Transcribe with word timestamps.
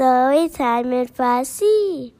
ستای 0.00 0.48
تعمیر 0.48 1.04
فارسی 1.04 2.12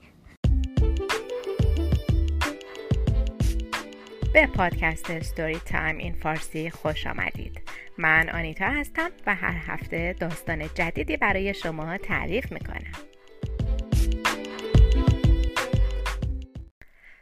به 4.35 4.47
پادکست 4.47 5.21
ستوری 5.21 5.59
تایم 5.59 5.97
این 5.97 6.15
فارسی 6.15 6.71
خوش 6.71 7.07
آمدید. 7.07 7.61
من 7.99 8.29
آنیتا 8.29 8.65
هستم 8.65 9.11
و 9.27 9.35
هر 9.35 9.57
هفته 9.67 10.17
داستان 10.21 10.69
جدیدی 10.75 11.17
برای 11.17 11.55
شما 11.55 11.99
تعریف 11.99 12.53
می‌کنم. 12.53 12.93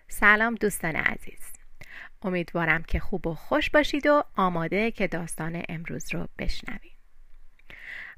سلام 0.08 0.54
دوستان 0.54 0.96
عزیز. 0.96 1.52
امیدوارم 2.22 2.82
که 2.82 2.98
خوب 2.98 3.26
و 3.26 3.34
خوش 3.34 3.70
باشید 3.70 4.06
و 4.06 4.24
آماده 4.36 4.90
که 4.90 5.06
داستان 5.06 5.62
امروز 5.68 6.14
رو 6.14 6.28
بشنوید. 6.38 6.97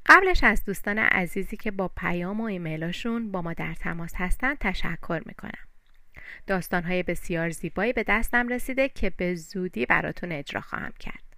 قبلش 0.06 0.44
از 0.44 0.64
دوستان 0.64 0.98
عزیزی 0.98 1.56
که 1.56 1.70
با 1.70 1.88
پیام 1.88 2.40
و 2.40 2.44
ایمیلاشون 2.44 3.32
با 3.32 3.42
ما 3.42 3.52
در 3.52 3.74
تماس 3.74 4.12
هستن 4.16 4.54
تشکر 4.54 5.22
می‌کنم. 5.26 5.66
داستانهای 6.46 7.02
بسیار 7.02 7.50
زیبایی 7.50 7.92
به 7.92 8.02
دستم 8.02 8.48
رسیده 8.48 8.88
که 8.88 9.10
به 9.10 9.34
زودی 9.34 9.86
براتون 9.86 10.32
اجرا 10.32 10.60
خواهم 10.60 10.92
کرد. 11.00 11.30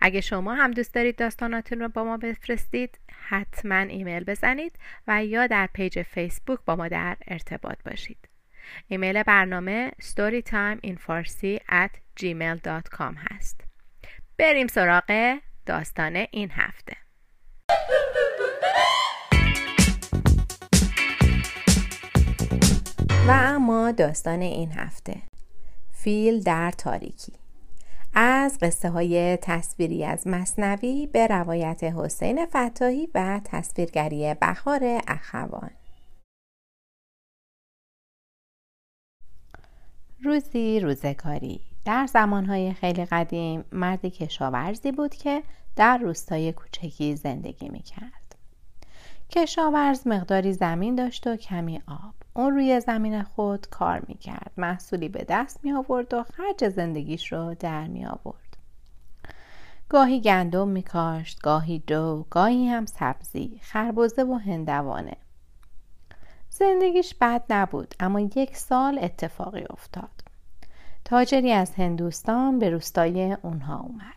اگه 0.00 0.20
شما 0.20 0.54
هم 0.54 0.70
دوست 0.70 0.94
دارید 0.94 1.16
داستاناتون 1.16 1.80
رو 1.80 1.88
با 1.88 2.04
ما 2.04 2.16
بفرستید 2.16 2.98
حتما 3.28 3.76
ایمیل 3.76 4.24
بزنید 4.24 4.78
و 5.06 5.24
یا 5.24 5.46
در 5.46 5.68
page 5.72 6.02
فیسبوک 6.02 6.58
با 6.66 6.76
ما 6.76 6.88
در 6.88 7.16
ارتباط 7.26 7.78
باشید. 7.84 8.28
ایمیل 8.88 9.22
برنامه 9.22 9.92
storytimeinfarsi 10.02 11.58
at 11.68 11.90
gmail.com 12.20 13.14
هست. 13.30 13.60
بریم 14.38 14.66
سراغ 14.66 15.38
داستان 15.66 16.26
این 16.30 16.50
هفته. 16.50 17.03
داستان 23.92 24.40
این 24.42 24.72
هفته. 24.72 25.22
فیل 25.92 26.42
در 26.42 26.70
تاریکی. 26.70 27.32
از 28.14 28.58
قصه 28.62 28.90
های 28.90 29.38
تصویری 29.42 30.04
از 30.04 30.26
مصنوی 30.26 31.06
به 31.06 31.26
روایت 31.26 31.84
حسین 31.84 32.46
فتاحی 32.46 33.08
و 33.14 33.40
تصویرگری 33.44 34.34
بهار 34.34 34.80
اخوان. 35.08 35.70
روزی 40.24 40.80
روزگاری. 40.80 41.60
در 41.84 42.06
زمانهای 42.06 42.72
خیلی 42.72 43.04
قدیم 43.04 43.64
مردی 43.72 44.10
کشاورزی 44.10 44.92
بود 44.92 45.14
که 45.14 45.42
در 45.76 45.98
روستای 45.98 46.52
کوچکی 46.52 47.16
زندگی 47.16 47.68
می‌کرد. 47.68 48.23
کشاورز 49.36 50.06
مقداری 50.06 50.52
زمین 50.52 50.94
داشت 50.94 51.26
و 51.26 51.36
کمی 51.36 51.82
آب. 51.88 52.14
اون 52.34 52.54
روی 52.54 52.80
زمین 52.80 53.22
خود 53.22 53.66
کار 53.68 54.02
می‌کرد. 54.08 54.52
محصولی 54.56 55.08
به 55.08 55.24
دست 55.28 55.64
می 55.64 55.72
آورد 55.72 56.14
و 56.14 56.22
خرج 56.22 56.68
زندگیش 56.68 57.32
رو 57.32 57.54
در 57.54 57.86
می 57.86 58.06
آورد 58.06 58.56
گاهی 59.88 60.20
گندم 60.20 60.68
می 60.68 60.82
کاشت 60.82 61.40
گاهی 61.42 61.82
جو 61.86 62.24
گاهی 62.30 62.68
هم 62.68 62.86
سبزی 62.86 63.60
خربزه 63.62 64.22
و 64.24 64.34
هندوانه. 64.34 65.16
زندگیش 66.50 67.14
بد 67.20 67.42
نبود 67.50 67.94
اما 68.00 68.20
یک 68.20 68.56
سال 68.56 68.98
اتفاقی 69.02 69.64
افتاد. 69.70 70.24
تاجری 71.04 71.52
از 71.52 71.74
هندوستان 71.74 72.58
به 72.58 72.70
روستای 72.70 73.36
اونها 73.42 73.80
اومد. 73.80 74.14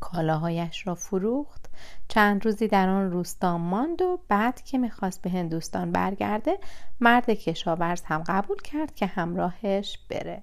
کالاهایش 0.00 0.86
را 0.86 0.94
فروخت 0.94 1.65
چند 2.08 2.44
روزی 2.44 2.68
در 2.68 2.88
آن 2.88 3.10
روستا 3.10 3.58
ماند 3.58 4.02
و 4.02 4.20
بعد 4.28 4.62
که 4.62 4.78
می‌خواست 4.78 5.22
به 5.22 5.30
هندوستان 5.30 5.92
برگرده 5.92 6.58
مرد 7.00 7.30
کشاورز 7.30 8.02
هم 8.02 8.24
قبول 8.26 8.56
کرد 8.56 8.94
که 8.94 9.06
همراهش 9.06 9.98
بره. 10.10 10.42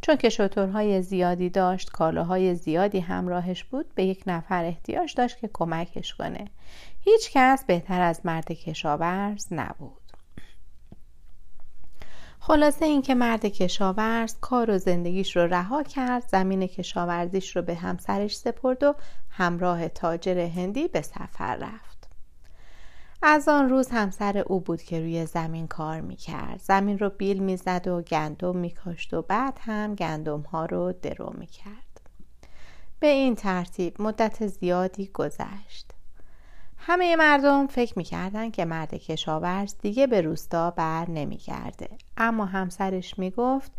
چون 0.00 0.16
که 0.16 0.28
شطورهای 0.28 1.02
زیادی 1.02 1.50
داشت 1.50 1.90
کالاهای 1.90 2.54
زیادی 2.54 3.00
همراهش 3.00 3.64
بود 3.64 3.94
به 3.94 4.04
یک 4.04 4.22
نفر 4.26 4.64
احتیاج 4.64 5.14
داشت 5.14 5.38
که 5.38 5.50
کمکش 5.52 6.14
کنه. 6.14 6.44
هیچ 7.00 7.30
کس 7.32 7.64
بهتر 7.64 8.00
از 8.00 8.20
مرد 8.24 8.52
کشاورز 8.52 9.46
نبود. 9.50 10.05
خلاصه 12.46 12.84
اینکه 12.84 13.14
مرد 13.14 13.46
کشاورز 13.46 14.34
کار 14.40 14.70
و 14.70 14.78
زندگیش 14.78 15.36
رو 15.36 15.42
رها 15.42 15.82
کرد 15.82 16.28
زمین 16.28 16.66
کشاورزیش 16.66 17.56
رو 17.56 17.62
به 17.62 17.74
همسرش 17.74 18.36
سپرد 18.36 18.82
و 18.82 18.94
همراه 19.30 19.88
تاجر 19.88 20.38
هندی 20.38 20.88
به 20.88 21.02
سفر 21.02 21.56
رفت. 21.56 22.08
از 23.22 23.48
آن 23.48 23.68
روز 23.68 23.88
همسر 23.88 24.38
او 24.38 24.60
بود 24.60 24.82
که 24.82 25.00
روی 25.00 25.26
زمین 25.26 25.66
کار 25.66 26.00
می‌کرد. 26.00 26.60
زمین 26.60 26.98
رو 26.98 27.10
بیل 27.10 27.38
می‌زد 27.38 27.88
و 27.88 28.02
گندم 28.02 28.56
میکاشت 28.56 29.14
و 29.14 29.22
بعد 29.22 29.58
هم 29.60 29.94
گندم 29.94 30.40
ها 30.40 30.66
رو 30.66 30.92
درو 31.02 31.32
می‌کرد. 31.38 32.00
به 33.00 33.06
این 33.06 33.34
ترتیب 33.34 34.02
مدت 34.02 34.46
زیادی 34.46 35.06
گذشت. 35.06 35.92
همه 36.88 37.16
مردم 37.16 37.66
فکر 37.66 37.92
می‌کردن 37.96 38.50
که 38.50 38.64
مرد 38.64 38.94
کشاورز 38.94 39.74
دیگه 39.82 40.06
به 40.06 40.20
روستا 40.20 40.70
بر 40.70 41.10
نمیگرده. 41.10 41.88
اما 42.16 42.44
همسرش 42.44 43.18
می‌گفت 43.18 43.72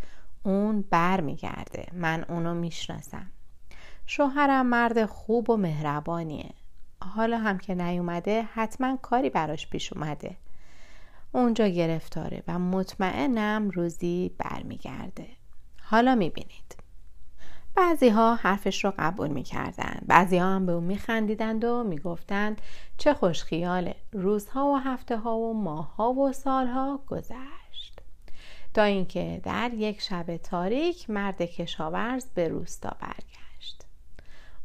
اون 0.44 0.81
بر 0.81 1.22
میگرده. 1.22 1.85
من 1.94 2.25
اونو 2.29 2.53
می‌شناسم. 2.53 3.31
شوهرم 4.06 4.66
مرد 4.66 5.06
خوب 5.06 5.50
و 5.50 5.57
مهربانیه. 5.57 6.50
حالا 7.16 7.38
هم 7.38 7.57
که 7.57 7.75
نیومده 7.75 8.41
حتما 8.53 8.97
کاری 9.01 9.29
براش 9.29 9.69
پیش 9.69 9.94
اومده. 9.94 10.38
اونجا 11.31 11.68
گرفتاره 11.68 12.44
و 12.47 12.59
مطمئنم 12.59 13.69
روزی 13.69 14.31
برمیگرده. 14.38 15.28
حالا 15.81 16.16
می‌بینید. 16.16 16.86
بعضی 17.77 18.09
ها 18.09 18.35
حرفش 18.35 18.85
رو 18.85 18.93
قبول 18.99 19.27
می‌کردند 19.27 20.03
بعضی 20.07 20.38
ها 20.38 20.45
هم 20.45 20.65
به 20.65 20.71
اون 20.71 20.83
میخندیدند 20.83 21.63
و 21.63 21.83
می‌گفتند 21.83 22.61
چه 22.97 23.13
خوش 23.13 23.43
خیاله 23.43 23.95
روزها 24.11 24.67
و 24.67 24.77
هفته 24.77 25.17
ها 25.17 25.38
و 25.38 25.53
ماه 25.53 25.95
ها 25.95 26.13
و 26.13 26.33
سالها 26.33 26.99
گذشت. 27.07 27.99
تا 28.73 28.83
اینکه 28.83 29.41
در 29.43 29.71
یک 29.73 30.01
شب 30.01 30.38
تاریک 30.38 31.09
مرد 31.09 31.41
کشاورز 31.41 32.25
به 32.35 32.47
روستا 32.47 32.95
برگشت. 32.99 33.85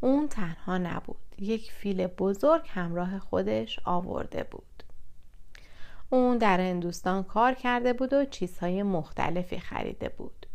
اون 0.00 0.28
تنها 0.28 0.78
نبود 0.78 1.16
یک 1.38 1.72
فیل 1.72 2.06
بزرگ 2.06 2.62
همراه 2.68 3.18
خودش 3.18 3.80
آورده 3.84 4.44
بود. 4.50 4.82
اون 6.10 6.38
در 6.38 6.60
هندوستان 6.60 7.22
کار 7.22 7.54
کرده 7.54 7.92
بود 7.92 8.12
و 8.12 8.24
چیزهای 8.24 8.82
مختلفی 8.82 9.58
خریده 9.58 10.08
بود. 10.08 10.46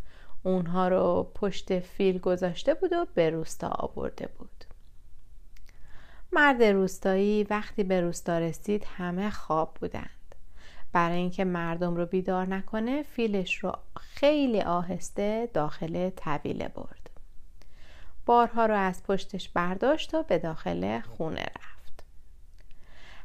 اونها 0.48 0.88
رو 0.88 1.32
پشت 1.36 1.80
فیل 1.80 2.20
گذاشته 2.20 2.74
بود 2.74 2.94
و 2.94 3.06
به 3.14 3.30
روستا 3.30 3.68
آورده 3.68 4.30
بود. 4.38 4.66
مرد 6.32 6.64
روستایی 6.64 7.44
وقتی 7.44 7.84
به 7.84 8.02
روستا 8.02 8.38
رسید 8.38 8.86
همه 8.98 9.30
خواب 9.30 9.74
بودند. 9.80 10.36
برای 10.94 11.18
اینکه 11.18 11.46
مردم 11.46 11.96
رو 11.96 12.06
بیدار 12.06 12.46
نکنه 12.46 13.04
فیلش 13.04 13.58
رو 13.58 13.72
خیلی 14.00 14.62
آهسته 14.62 15.50
داخل 15.54 16.10
طویله 16.10 16.68
برد. 16.68 17.10
بارها 18.26 18.66
رو 18.66 18.76
از 18.76 19.04
پشتش 19.04 19.50
برداشت 19.50 20.14
و 20.14 20.24
به 20.24 20.40
داخل 20.40 21.00
خونه 21.00 21.46
رفت. 21.46 22.04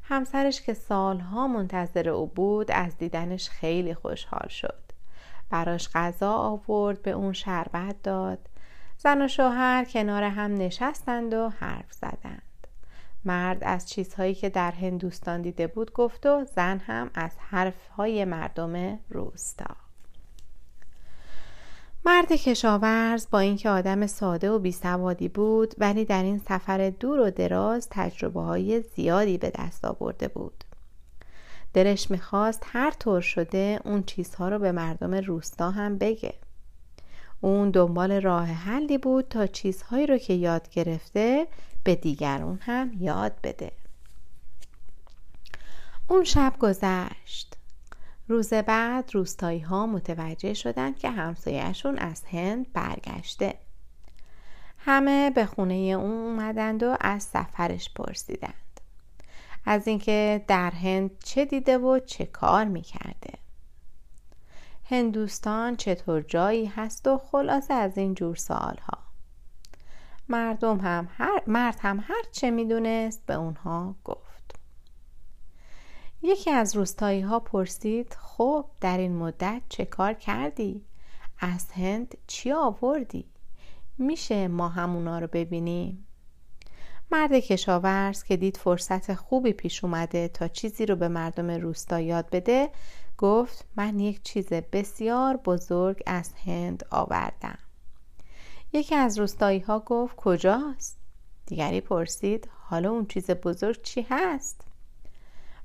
همسرش 0.02 0.62
که 0.62 0.74
سالها 0.74 1.48
منتظر 1.48 2.08
او 2.08 2.26
بود 2.26 2.70
از 2.70 2.98
دیدنش 2.98 3.50
خیلی 3.50 3.94
خوشحال 3.94 4.48
شد. 4.48 4.91
براش 5.52 5.88
غذا 5.94 6.32
آورد 6.32 7.02
به 7.02 7.10
اون 7.10 7.32
شربت 7.32 8.02
داد. 8.02 8.48
زن 8.98 9.22
و 9.22 9.28
شوهر 9.28 9.84
کنار 9.84 10.22
هم 10.22 10.54
نشستند 10.54 11.34
و 11.34 11.48
حرف 11.48 11.92
زدند. 11.92 12.42
مرد 13.24 13.58
از 13.64 13.88
چیزهایی 13.88 14.34
که 14.34 14.48
در 14.48 14.70
هندوستان 14.70 15.42
دیده 15.42 15.66
بود 15.66 15.92
گفت 15.92 16.26
و 16.26 16.44
زن 16.44 16.78
هم 16.78 17.10
از 17.14 17.30
حرفهای 17.38 18.24
مردم 18.24 18.98
روستا. 19.08 19.76
مرد 22.04 22.32
کشاورز 22.32 23.26
با 23.30 23.38
اینکه 23.38 23.70
آدم 23.70 24.06
ساده 24.06 24.50
و 24.50 24.58
بیسوادی 24.58 25.28
بود 25.28 25.74
ولی 25.78 26.04
در 26.04 26.22
این 26.22 26.38
سفر 26.38 26.90
دور 26.90 27.20
و 27.20 27.30
دراز 27.30 27.88
تجربه 27.90 28.40
های 28.40 28.82
زیادی 28.82 29.38
به 29.38 29.52
دست 29.58 29.84
آورده 29.84 30.28
بود. 30.28 30.64
دلش 31.74 32.10
می‌خواست 32.10 32.62
هر 32.66 32.90
طور 32.90 33.20
شده 33.20 33.80
اون 33.84 34.02
چیزها 34.02 34.48
رو 34.48 34.58
به 34.58 34.72
مردم 34.72 35.14
روستا 35.14 35.70
هم 35.70 35.98
بگه. 35.98 36.34
اون 37.40 37.70
دنبال 37.70 38.20
راه 38.20 38.46
حلی 38.46 38.98
بود 38.98 39.28
تا 39.28 39.46
چیزهایی 39.46 40.06
رو 40.06 40.18
که 40.18 40.34
یاد 40.34 40.70
گرفته 40.70 41.46
به 41.84 41.94
دیگرون 41.94 42.58
هم 42.62 42.92
یاد 43.00 43.32
بده. 43.42 43.72
اون 46.08 46.24
شب 46.24 46.54
گذشت. 46.60 47.56
روز 48.28 48.52
بعد 48.54 49.10
روستایی 49.14 49.60
ها 49.60 49.86
متوجه 49.86 50.54
شدند 50.54 50.98
که 50.98 51.10
همسایهشون 51.10 51.98
از 51.98 52.22
هند 52.24 52.72
برگشته. 52.72 53.54
همه 54.78 55.30
به 55.30 55.46
خونه 55.46 55.74
اون 55.74 56.10
اومدند 56.10 56.82
و 56.82 56.96
از 57.00 57.22
سفرش 57.22 57.90
پرسیدند. 57.94 58.71
از 59.64 59.88
اینکه 59.88 60.44
در 60.48 60.70
هند 60.70 61.10
چه 61.24 61.44
دیده 61.44 61.78
و 61.78 61.98
چه 61.98 62.26
کار 62.26 62.64
می‌کرده 62.64 63.38
هندوستان 64.84 65.76
چطور 65.76 66.20
جایی 66.20 66.66
هست 66.66 67.08
و 67.08 67.18
خلاصه 67.18 67.74
از 67.74 67.98
این 67.98 68.14
جور 68.14 68.36
سوال 68.36 68.76
ها 68.76 68.98
مردم 70.28 70.80
هم 70.80 71.08
هر 71.12 71.42
مرد 71.46 71.78
هم 71.80 71.98
هر 72.00 72.22
چه 72.32 72.50
می‌دونست 72.50 73.26
به 73.26 73.34
اونها 73.34 73.94
گفت 74.04 74.58
یکی 76.22 76.50
از 76.50 76.76
روستایی 76.76 77.20
ها 77.20 77.40
پرسید 77.40 78.16
خب 78.20 78.64
در 78.80 78.98
این 78.98 79.16
مدت 79.16 79.62
چه 79.68 79.84
کار 79.84 80.12
کردی؟ 80.12 80.84
از 81.38 81.70
هند 81.72 82.14
چی 82.26 82.52
آوردی؟ 82.52 83.24
میشه 83.98 84.48
ما 84.48 84.68
همونا 84.68 85.18
رو 85.18 85.26
ببینیم؟ 85.32 86.06
مرد 87.12 87.32
کشاورز 87.32 88.22
که 88.22 88.36
دید 88.36 88.56
فرصت 88.56 89.14
خوبی 89.14 89.52
پیش 89.52 89.84
اومده 89.84 90.28
تا 90.28 90.48
چیزی 90.48 90.86
رو 90.86 90.96
به 90.96 91.08
مردم 91.08 91.50
روستا 91.50 92.00
یاد 92.00 92.30
بده 92.30 92.70
گفت 93.18 93.64
من 93.76 93.98
یک 93.98 94.22
چیز 94.22 94.48
بسیار 94.48 95.36
بزرگ 95.36 96.02
از 96.06 96.32
هند 96.46 96.86
آوردم 96.90 97.58
یکی 98.72 98.94
از 98.94 99.18
روستایی 99.18 99.58
ها 99.58 99.80
گفت 99.80 100.16
کجاست؟ 100.16 100.98
دیگری 101.46 101.80
پرسید 101.80 102.48
حالا 102.60 102.90
اون 102.90 103.06
چیز 103.06 103.30
بزرگ 103.30 103.82
چی 103.82 104.06
هست؟ 104.10 104.60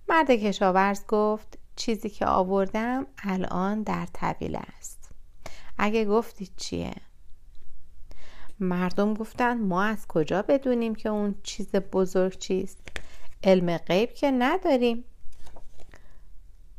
مرد 0.10 0.32
کشاورز 0.32 1.06
گفت 1.08 1.58
چیزی 1.76 2.10
که 2.10 2.26
آوردم 2.26 3.08
الان 3.24 3.84
در 3.84 4.06
طویله 4.14 4.62
است 4.78 5.10
اگه 5.78 6.06
گفتید 6.06 6.52
چیه؟ 6.58 6.94
مردم 8.59 9.13
گفتند 9.13 9.62
ما 9.62 9.83
از 9.83 10.07
کجا 10.07 10.42
بدونیم 10.42 10.95
که 10.95 11.09
اون 11.09 11.36
چیز 11.44 11.71
بزرگ 11.71 12.38
چیست؟ 12.38 12.88
علم 13.44 13.77
غیب 13.77 14.13
که 14.13 14.31
نداریم. 14.31 15.04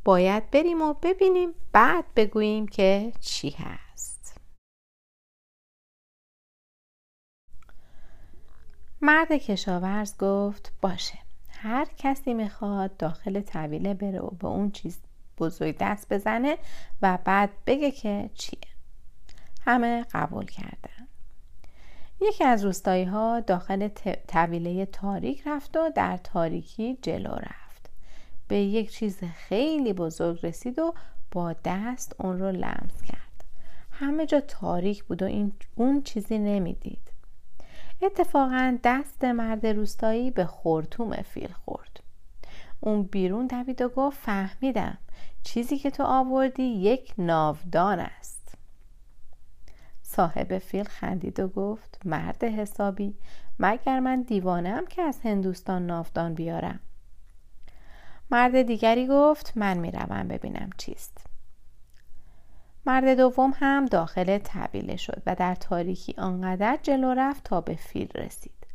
باید 0.04 0.50
بریم 0.50 0.82
و 0.82 0.94
ببینیم 0.94 1.54
بعد 1.72 2.04
بگوییم 2.16 2.68
که 2.68 3.12
چی 3.20 3.50
هست. 3.50 4.40
مرد 9.00 9.32
کشاورز 9.32 10.16
گفت 10.18 10.72
باشه. 10.82 11.18
هر 11.48 11.84
کسی 11.96 12.34
می‌خواد 12.34 12.96
داخل 12.96 13.40
طویله 13.40 13.94
بره 13.94 14.20
و 14.20 14.30
به 14.30 14.46
اون 14.46 14.70
چیز 14.70 14.98
بزرگ 15.38 15.76
دست 15.80 16.12
بزنه 16.12 16.58
و 17.02 17.18
بعد 17.24 17.50
بگه 17.66 17.90
که 17.90 18.30
چیه. 18.34 18.68
همه 19.66 20.06
قبول 20.12 20.46
کردن. 20.46 20.97
یکی 22.20 22.44
از 22.44 22.64
روستایی 22.64 23.04
ها 23.04 23.40
داخل 23.40 23.88
طویله 24.28 24.86
تاریک 24.86 25.42
رفت 25.46 25.76
و 25.76 25.90
در 25.94 26.16
تاریکی 26.16 26.98
جلو 27.02 27.34
رفت. 27.34 27.90
به 28.48 28.56
یک 28.56 28.90
چیز 28.90 29.18
خیلی 29.24 29.92
بزرگ 29.92 30.46
رسید 30.46 30.78
و 30.78 30.94
با 31.30 31.54
دست 31.64 32.14
اون 32.18 32.38
رو 32.38 32.50
لمس 32.50 33.02
کرد. 33.02 33.44
همه 33.90 34.26
جا 34.26 34.40
تاریک 34.40 35.04
بود 35.04 35.22
و 35.22 35.26
این 35.26 35.52
اون 35.74 36.02
چیزی 36.02 36.38
نمی‌دید. 36.38 37.12
اتفاقا 38.02 38.78
دست 38.84 39.24
مرد 39.24 39.66
روستایی 39.66 40.30
به 40.30 40.44
خورتوم 40.44 41.12
فیل 41.12 41.52
خورد. 41.52 42.00
اون 42.80 43.02
بیرون 43.02 43.46
دوید 43.46 43.82
و 43.82 43.88
گفت 43.88 44.18
فهمیدم. 44.18 44.98
چیزی 45.42 45.78
که 45.78 45.90
تو 45.90 46.02
آوردی 46.02 46.62
یک 46.62 47.14
ناودان 47.18 47.98
است. 47.98 48.37
صاحب 50.18 50.58
فیل 50.58 50.84
خندید 50.84 51.40
و 51.40 51.48
گفت 51.48 52.00
مرد 52.04 52.44
حسابی 52.44 53.14
مگر 53.58 54.00
من 54.00 54.22
دیوانم 54.22 54.86
که 54.86 55.02
از 55.02 55.20
هندوستان 55.24 55.86
ناودان 55.86 56.34
بیارم؟ 56.34 56.80
مرد 58.30 58.62
دیگری 58.62 59.06
گفت 59.06 59.52
من 59.56 59.78
می‌روم 59.78 60.28
ببینم 60.28 60.70
چیست. 60.76 61.26
مرد 62.86 63.16
دوم 63.16 63.52
هم 63.56 63.86
داخل 63.86 64.38
طبیله 64.38 64.96
شد 64.96 65.22
و 65.26 65.34
در 65.34 65.54
تاریکی 65.54 66.14
آنقدر 66.18 66.78
جلو 66.82 67.14
رفت 67.14 67.44
تا 67.44 67.60
به 67.60 67.74
فیل 67.74 68.08
رسید. 68.14 68.66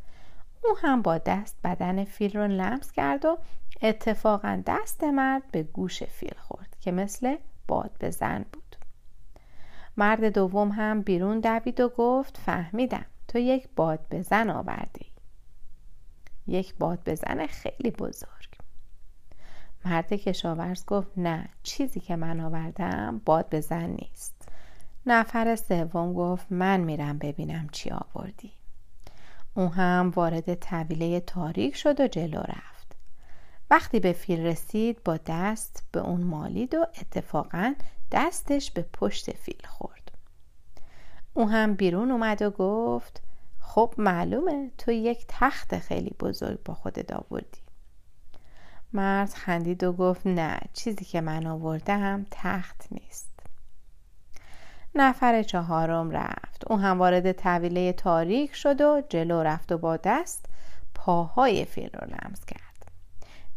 او 0.64 0.76
هم 0.78 1.02
با 1.02 1.18
دست 1.18 1.56
بدن 1.64 2.04
فیل 2.04 2.36
رو 2.36 2.46
لمس 2.46 2.92
کرد 2.92 3.24
و 3.24 3.38
اتفاقا 3.82 4.62
دست 4.66 5.04
مرد 5.04 5.42
به 5.50 5.62
گوش 5.62 6.02
فیل 6.02 6.34
خورد 6.38 6.76
که 6.80 6.92
مثل 6.92 7.36
باد 7.68 7.90
به 7.98 8.10
زن 8.10 8.44
بود. 8.52 8.63
مرد 9.96 10.24
دوم 10.24 10.68
هم 10.68 11.02
بیرون 11.02 11.40
دوید 11.40 11.80
و 11.80 11.88
گفت 11.88 12.36
فهمیدم. 12.36 13.04
تو 13.28 13.38
یک 13.38 13.68
باد 13.76 14.00
بزن 14.10 14.50
آوردی. 14.50 15.06
یک 16.46 16.74
باد 16.74 16.98
بزن 17.06 17.46
خیلی 17.46 17.90
بزرگ. 17.90 18.58
مرد 19.84 20.12
کشاورز 20.12 20.86
گفت 20.86 21.12
نه 21.16 21.48
چیزی 21.62 22.00
که 22.00 22.16
من 22.16 22.40
آوردم 22.40 23.20
باد 23.24 23.50
بزن 23.50 23.86
نیست. 23.86 24.48
نفر 25.06 25.56
سوم 25.56 26.14
گفت 26.14 26.46
من 26.50 26.80
میرم 26.80 27.18
ببینم 27.18 27.68
چی 27.72 27.90
آوردی. 27.90 28.52
او 29.54 29.68
هم 29.68 30.12
وارد 30.16 30.54
طویله 30.54 31.20
تاریک 31.20 31.76
شد 31.76 32.00
و 32.00 32.08
جلو 32.08 32.40
رفت. 32.40 32.96
وقتی 33.70 34.00
به 34.00 34.12
فیل 34.12 34.46
رسید 34.46 35.02
با 35.04 35.18
دست 35.26 35.84
به 35.92 36.00
اون 36.00 36.20
مالید 36.20 36.74
و 36.74 36.86
اتفاقا 37.00 37.74
دستش 38.12 38.70
به 38.70 38.82
پشت 38.92 39.36
فیل 39.36 39.62
خورد. 39.66 40.12
او 41.34 41.50
هم 41.50 41.74
بیرون 41.74 42.10
اومد 42.10 42.42
و 42.42 42.50
گفت 42.50 43.22
خب 43.60 43.94
معلومه 43.98 44.70
تو 44.78 44.92
یک 44.92 45.24
تخت 45.28 45.78
خیلی 45.78 46.14
بزرگ 46.20 46.62
با 46.64 46.74
خودت 46.74 47.12
آوردی. 47.12 47.58
مرد 48.92 49.30
خندید 49.30 49.84
و 49.84 49.92
گفت 49.92 50.26
نه 50.26 50.60
چیزی 50.72 51.04
که 51.04 51.20
من 51.20 51.46
آوردم 51.46 52.26
تخت 52.30 52.86
نیست. 52.90 53.30
نفر 54.94 55.42
چهارم 55.42 56.10
رفت. 56.10 56.64
او 56.70 56.78
هم 56.78 56.98
وارد 56.98 57.32
طویله 57.32 57.92
تاریک 57.92 58.54
شد 58.54 58.80
و 58.80 59.02
جلو 59.08 59.42
رفت 59.42 59.72
و 59.72 59.78
با 59.78 59.96
دست 59.96 60.46
پاهای 60.94 61.64
فیل 61.64 61.90
رو 61.94 62.08
لمس 62.08 62.44
کرد. 62.44 62.73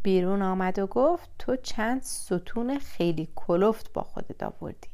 بیرون 0.07 0.41
آمد 0.41 0.79
و 0.79 0.87
گفت 0.87 1.29
تو 1.39 1.55
چند 1.55 2.01
ستون 2.01 2.79
خیلی 2.79 3.29
کلفت 3.35 3.93
با 3.93 4.03
خودت 4.03 4.43
آوردی. 4.43 4.89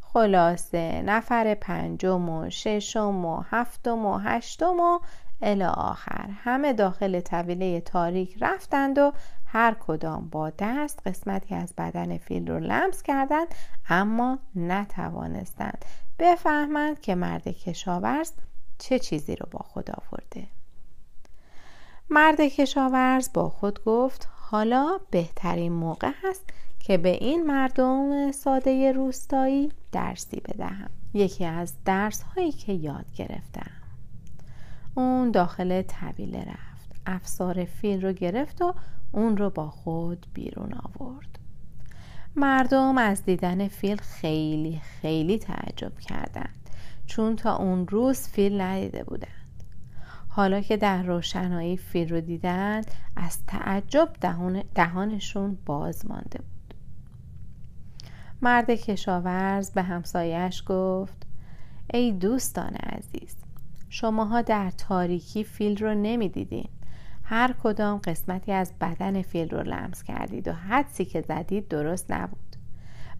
خلاصه 0.00 1.02
نفر 1.02 1.54
پنجم 1.54 2.28
و 2.28 2.50
ششم 2.50 3.24
و 3.24 3.42
هفتم 3.50 4.06
و 4.06 4.18
هشتم 4.18 4.80
و 4.80 4.98
الی 5.42 5.64
آخر. 5.64 6.28
همه 6.44 6.72
داخل 6.72 7.20
طویله 7.20 7.80
تاریک 7.80 8.36
رفتند 8.40 8.98
و 8.98 9.12
هر 9.46 9.76
کدام 9.80 10.28
با 10.28 10.52
دست 10.58 11.00
قسمتی 11.06 11.54
از 11.54 11.74
بدن 11.78 12.18
فیل 12.18 12.50
رو 12.50 12.58
لمس 12.58 13.02
کردند 13.02 13.46
اما 13.88 14.38
نتوانستند. 14.56 15.84
بفهمند 16.18 17.00
که 17.00 17.14
مرد 17.14 17.48
کشاورز 17.48 18.32
چه 18.78 18.98
چیزی 18.98 19.36
رو 19.36 19.46
با 19.50 19.58
خود 19.58 19.90
آورده. 19.90 20.59
مرد 22.12 22.40
کشاورز 22.40 23.30
با 23.34 23.48
خود 23.48 23.84
گفت 23.84 24.28
حالا 24.36 24.98
بهترین 25.10 25.72
موقع 25.72 26.10
هست 26.22 26.44
که 26.80 26.98
به 26.98 27.08
این 27.08 27.46
مردم 27.46 28.32
ساده 28.32 28.92
روستایی 28.92 29.72
درسی 29.92 30.40
بدهم. 30.40 30.90
یکی 31.14 31.44
از 31.44 31.74
درس 31.84 32.22
هایی 32.22 32.52
که 32.52 32.72
یاد 32.72 33.04
گرفتم. 33.16 33.70
اون 34.94 35.30
داخل 35.30 35.82
طویله 35.82 36.40
رفت 36.40 37.00
افسار 37.06 37.64
فیل 37.64 38.02
رو 38.02 38.12
گرفت 38.12 38.62
و 38.62 38.74
اون 39.12 39.36
رو 39.36 39.50
با 39.50 39.70
خود 39.70 40.26
بیرون 40.34 40.72
آورد. 40.72 41.38
مردم 42.36 42.98
از 42.98 43.24
دیدن 43.24 43.68
فیل 43.68 43.96
خیلی 43.96 44.80
خیلی 45.00 45.38
تعجب 45.38 45.98
کردند 45.98 46.70
چون 47.06 47.36
تا 47.36 47.56
اون 47.56 47.88
روز 47.88 48.28
فیل 48.28 48.60
ندیده 48.60 49.04
بودند 49.04 49.39
حالا 50.32 50.60
که 50.60 50.76
در 50.76 51.02
روشنایی 51.02 51.76
فیل 51.76 52.08
رو 52.08 52.20
دیدند 52.20 52.90
از 53.16 53.46
تعجب 53.46 54.08
دهانشون 54.74 55.58
باز 55.66 56.06
مانده 56.06 56.38
بود. 56.38 56.74
مرد 58.42 58.70
کشاورز 58.70 59.70
به 59.70 59.82
همسایش 59.82 60.62
گفت 60.66 61.26
ای 61.94 62.12
دوستان 62.12 62.74
عزیز 62.74 63.36
شماها 63.88 64.42
در 64.42 64.70
تاریکی 64.70 65.44
فیل 65.44 65.76
رو 65.76 65.94
نمی‌دیدین. 65.94 66.68
هر 67.24 67.54
کدام 67.62 67.98
قسمتی 67.98 68.52
از 68.52 68.72
بدن 68.80 69.22
فیل 69.22 69.48
رو 69.48 69.62
لمس 69.62 70.02
کردید 70.02 70.48
و 70.48 70.52
حدسی 70.52 71.04
که 71.04 71.20
زدید 71.20 71.68
درست 71.68 72.12
نبود. 72.12 72.56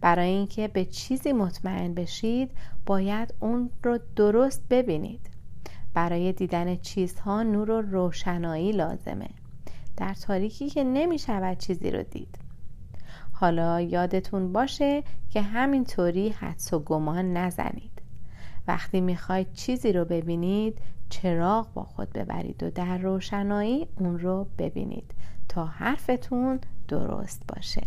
برای 0.00 0.28
اینکه 0.28 0.68
به 0.68 0.84
چیزی 0.84 1.32
مطمئن 1.32 1.94
بشید 1.94 2.50
باید 2.86 3.34
اون 3.40 3.70
رو 3.82 3.98
درست 4.16 4.62
ببینید. 4.70 5.29
برای 5.94 6.32
دیدن 6.32 6.76
چیزها 6.76 7.42
نور 7.42 7.70
و 7.70 7.80
روشنایی 7.80 8.72
لازمه. 8.72 9.28
در 9.96 10.14
تاریکی 10.14 10.70
که 10.70 10.84
نمی 10.84 11.18
شود 11.18 11.58
چیزی 11.58 11.90
رو 11.90 12.02
دید. 12.02 12.38
حالا 13.32 13.80
یادتون 13.80 14.52
باشه 14.52 15.02
که 15.30 15.42
همینطوری 15.42 16.28
حدس 16.28 16.72
و 16.72 16.78
گمان 16.78 17.36
نزنید. 17.36 18.02
وقتی 18.68 19.00
می‌خواید 19.00 19.52
چیزی 19.52 19.92
رو 19.92 20.04
ببینید 20.04 20.78
چراغ 21.08 21.72
با 21.74 21.82
خود 21.82 22.12
ببرید 22.12 22.62
و 22.62 22.70
در 22.70 22.98
روشنایی 22.98 23.86
اون 23.98 24.18
رو 24.18 24.46
ببینید 24.58 25.14
تا 25.48 25.64
حرفتون 25.66 26.60
درست 26.88 27.42
باشه. 27.48 27.86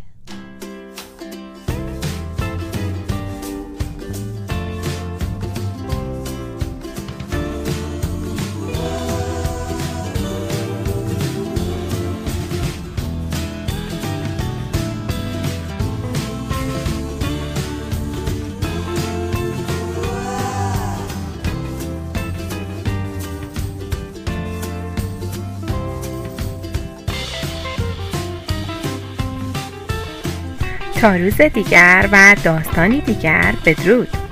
تا 31.04 31.16
روز 31.16 31.42
دیگر 31.42 32.10
و 32.12 32.36
داستانی 32.44 33.02
دیگر 33.02 33.54
بدرود. 33.66 34.23